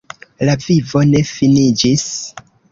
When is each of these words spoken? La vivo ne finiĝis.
La 0.49 0.55
vivo 0.63 1.03
ne 1.11 1.23
finiĝis. 1.33 2.09